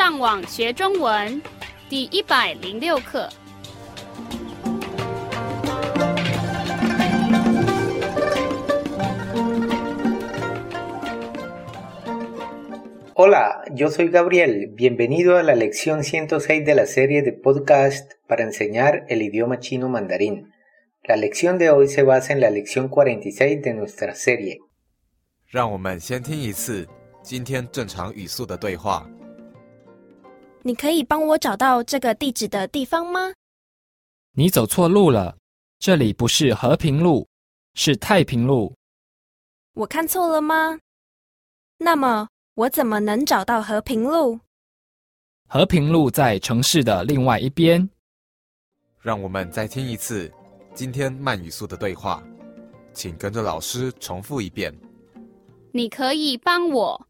[0.00, 1.42] 上网学中文
[1.88, 3.28] 第一百零六课。
[13.14, 14.74] Hola, yo soy Gabriel.
[14.74, 19.88] Bienvenido a la lección 106 de la serie de podcast para enseñar el idioma chino
[19.88, 20.52] mandarín.
[21.02, 24.58] La lección de hoy se basa en la lección 46 de nuestra serie.
[25.46, 26.86] 让我们先听一次
[27.22, 29.08] 今天正常语速的对话。
[30.63, 33.33] 你可以帮我找到这个地址的地方吗？
[34.33, 35.35] 你走错路了，
[35.79, 37.27] 这里不是和平路，
[37.73, 38.75] 是太平路。
[39.73, 40.79] 我看错了吗？
[41.79, 44.39] 那么我怎么能找到和平路？
[45.47, 47.89] 和平路在城市的另外一边。
[48.99, 50.31] 让我们再听一次
[50.75, 52.23] 今天慢语速的对话，
[52.93, 54.71] 请跟着老师重复一遍。
[55.73, 57.07] 你可以帮我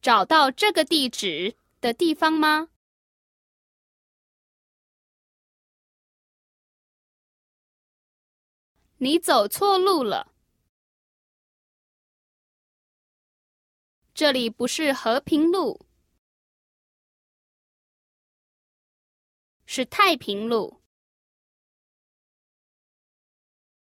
[0.00, 2.70] 找到这个地址的地方吗？
[8.96, 10.34] 你走错路了，
[14.14, 15.86] 这里不是和平路，
[19.66, 20.82] 是太平路。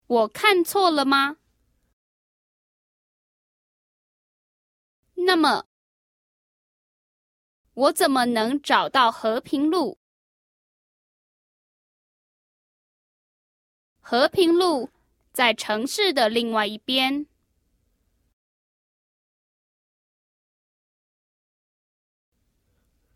[0.06, 1.38] 我看错了吗？
[5.14, 5.66] 那么，
[7.74, 9.98] 我怎么能找到和平路？
[14.00, 14.90] 和平路
[15.32, 17.26] 在城市的另外一边。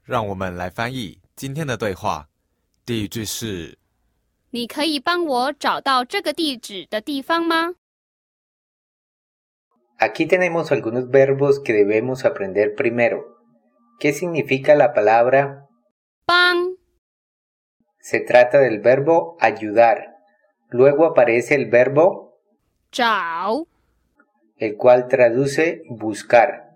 [0.02, 2.30] 让我们来翻译今天的对话。
[2.86, 3.76] 第一句是：
[4.50, 7.74] 你可以帮我找到这个地址的地方吗
[9.98, 13.35] ？Aquí tenemos algunos verbos que debemos aprender primero.
[13.98, 15.66] ¿Qué significa la palabra
[16.26, 16.76] pan?
[17.98, 20.16] Se trata del verbo ayudar.
[20.68, 22.40] Luego aparece el verbo
[22.92, 23.66] chao,
[24.56, 26.70] el cual traduce buscar.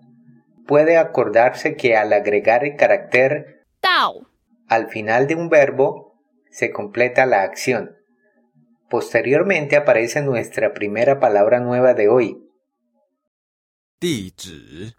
[0.67, 4.27] Puede acordarse que al agregar el carácter tao
[4.71, 6.15] al final de un verbo
[6.49, 7.97] se completa la acción.
[8.89, 12.47] Posteriormente aparece nuestra primera palabra nueva de hoy.
[13.99, 14.95] 地址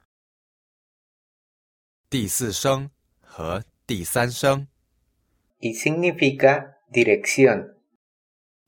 [2.12, 2.90] 第四声
[3.22, 4.68] 和第三声。
[5.60, 7.76] y significa dirección.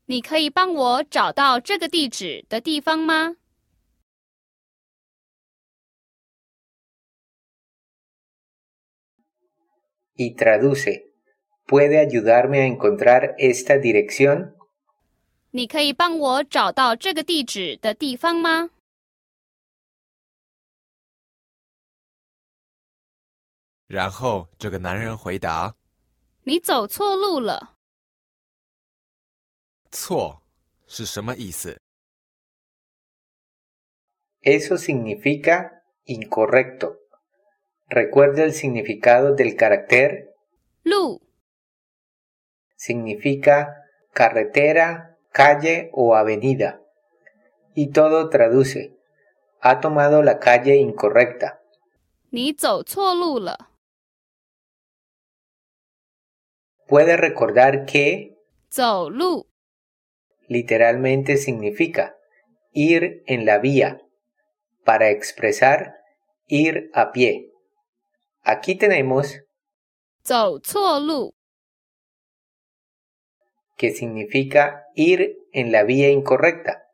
[0.06, 3.36] 你可以帮我找到这个地址的地方吗
[10.14, 11.12] ？y traduce.
[11.66, 14.54] ¿Puede ayudarme a encontrar esta dirección?
[15.50, 18.70] 你可以帮我找到这个地址的地方吗？
[23.87, 25.75] 然后这个男人回答
[26.43, 30.41] 你走错路了，：“错
[30.87, 31.79] 是什么意思？
[34.41, 36.95] Eso significa incorrecto.
[37.89, 40.33] Recuerda el significado del carácter.
[40.83, 41.21] 路
[42.77, 43.75] Significa
[44.13, 46.81] carretera, calle o avenida.
[47.75, 48.95] Y todo traduce.
[49.61, 51.59] Ha tomado la calle incorrecta.
[52.31, 53.69] 你走错路了，
[56.87, 58.35] Puede recordar que
[58.69, 59.47] 走路
[60.47, 62.15] literalmente significa
[62.73, 64.01] ir en la vía,
[64.83, 65.93] para expresar
[66.47, 67.51] ir a pie.
[68.43, 69.43] Aquí tenemos
[70.23, 71.33] 走错路，
[73.77, 76.87] que significa ir en la vía incorrecta.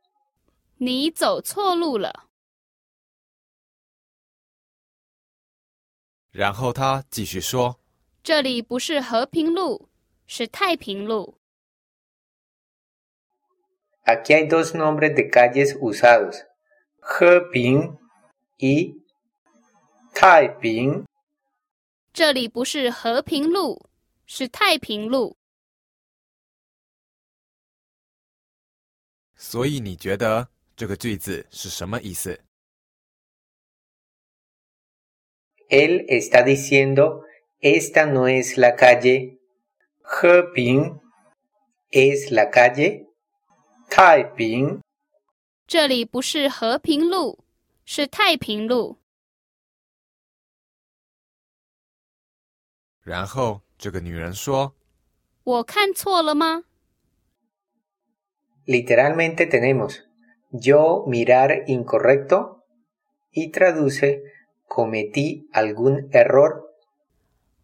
[0.77, 2.27] 你走错路了。
[6.31, 7.79] 然后他继续说
[8.22, 9.88] 这里不是和平路，
[10.26, 11.38] 是太平路。
[14.04, 16.46] Aquí hay dos nombres de calles usados,
[17.00, 17.96] Heping
[18.58, 19.00] y
[20.12, 21.06] Taiping.
[22.12, 23.88] 这里不是和平路，
[24.26, 25.36] 是太平路。
[29.34, 32.38] ：“所以你觉得这个句子是什么意思？”
[35.70, 37.24] Él está diciendo,
[37.59, 39.39] esta no es la calle.
[40.21, 41.01] Heping
[41.91, 43.07] es la calle.
[43.89, 44.81] Taiping
[45.67, 47.43] 这里不是和平路，
[47.85, 48.99] 是太平路。
[53.01, 54.75] 然后这个女人说
[55.43, 56.63] 我看错了吗？
[58.65, 60.03] Literalmente tenemos
[60.51, 62.63] yo mirar incorrecto
[63.31, 64.21] y traduce
[64.67, 66.63] ¿Cometí algún error?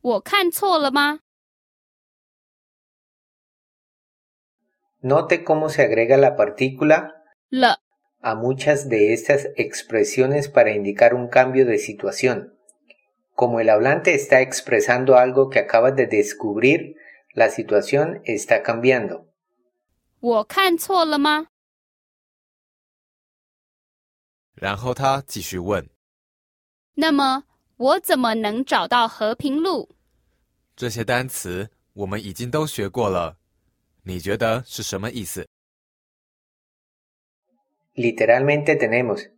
[0.05, 1.19] 我看错了吗？
[5.03, 7.11] Note cómo se agrega la partícula
[7.49, 7.79] 了
[8.21, 12.55] a muchas de estas expresiones para indicar un cambio de situación.
[13.33, 16.95] Como el hablante está expresando algo que acaba de descubrir,
[17.33, 19.25] la situación está cambiando.
[20.19, 21.47] 我看错了吗？
[24.53, 25.89] 然后他继续问
[26.93, 27.45] 那么
[27.77, 29.89] 我怎么能找到和平路？
[30.76, 33.38] 这些单词，我们已经都学过了，
[34.02, 35.48] 你觉得是什么意思
[37.94, 39.30] ？Literalmente tenemos,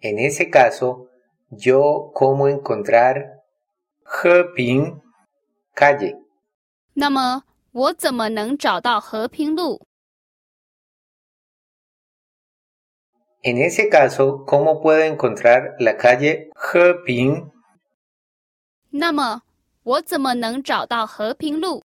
[0.00, 1.10] en ese caso,
[1.50, 3.42] yo cómo encontrar
[4.22, 5.02] Heping
[5.74, 6.16] calle.
[6.94, 9.86] 那么我怎么能找到和平路
[13.42, 17.50] ？En ese caso, ¿cómo puedo encontrar la calle Heping?
[18.88, 19.42] 那么
[19.84, 21.82] 我怎么能找到和平路？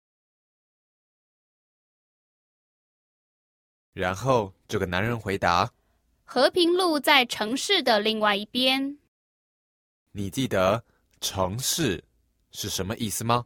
[3.93, 5.71] 然后这个男人回答
[6.23, 8.97] 和平路在城市的另外一边。
[10.13, 10.83] ：“你记得
[11.21, 12.03] ‘城市’
[12.51, 13.45] 是什么意思吗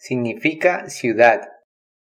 [0.00, 1.42] ？Significa ciudad.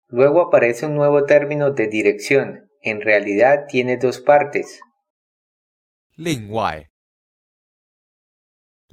[0.08, 2.68] Luego aparece un nuevo término de dirección.
[2.82, 4.78] En realidad tiene dos partes.
[6.14, 6.88] 另外，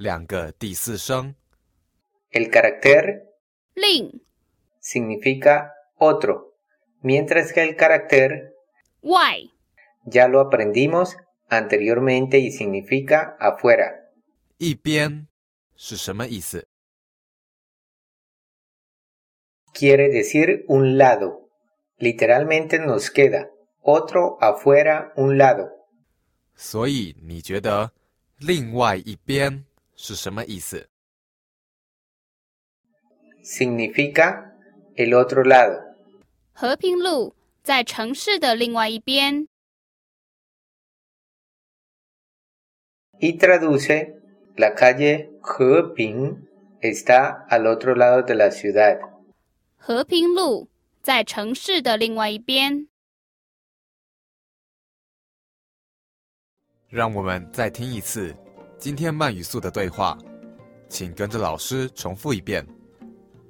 [0.01, 1.35] 两个第四声，
[2.31, 3.23] El carácter
[3.75, 4.21] 另
[4.81, 6.55] significa otro,
[7.01, 8.53] mientras que el carácter
[9.01, 9.49] 外
[10.05, 11.15] ya lo aprendimos
[11.49, 14.11] anteriormente y significa afuera.
[14.57, 15.27] 一边
[15.75, 16.65] 是什么意思？
[19.73, 21.49] Quiere decir un lado.
[21.99, 23.49] Literalmente nos queda
[23.81, 25.69] otro afuera un lado.
[26.55, 27.91] 所以你觉得‘
[28.39, 29.65] 另外一边’
[30.02, 30.88] 是什么意思
[33.44, 34.50] ？Significa
[34.96, 35.94] el otro lado.
[36.52, 39.46] 和平路在城市的另外一边。
[43.20, 44.20] Y traduce
[44.56, 46.48] la calle Heping
[46.80, 48.98] está al otro lado de la ciudad.
[49.76, 50.68] 和平路
[51.00, 52.88] 在城市的另外一边。
[56.88, 58.36] 让我们再听一次
[58.82, 60.18] 今天慢语速的对话，
[60.88, 62.66] 请跟着老师重复一遍。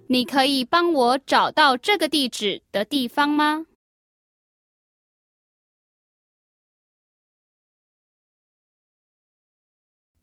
[0.07, 3.65] 你可以帮我找到这个地址的地方吗？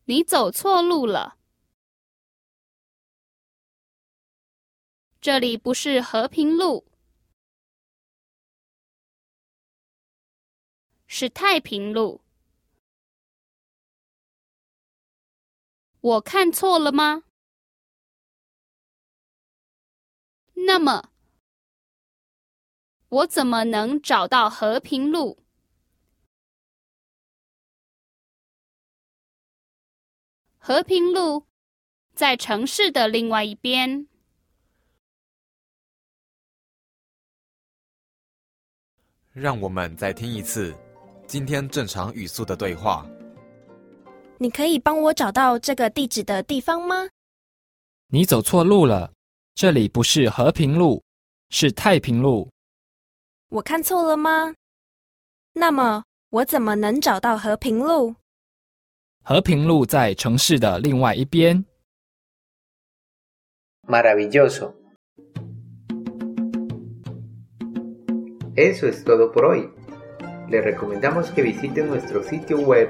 [0.06, 1.40] 你走错路了，
[5.20, 6.86] 这里不是和平路，
[11.08, 12.22] 是太平路。
[16.10, 17.22] 我看错了吗？
[20.54, 21.12] 那么，
[23.10, 25.44] 我怎么能找到和平路？
[30.58, 31.46] 和平路
[32.16, 34.08] 在城市的另外一边。
[39.32, 40.76] 让我们再听一次
[41.28, 43.08] 今天正常语速的对话。
[44.42, 47.10] 你可以帮我找到这个地址的地方吗？
[48.08, 49.12] 你走错路了，
[49.54, 51.04] 这里不是和平路，
[51.50, 52.50] 是太平路。
[53.50, 54.56] 我看错了吗？
[55.52, 58.16] 那么我怎么能找到和平路？
[59.26, 61.66] 和平路在城市的另外一边。
[63.86, 64.74] Maravilloso.
[68.56, 69.70] Eso es todo por hoy.
[70.50, 72.90] Le recomendamos que visite nuestro sitio web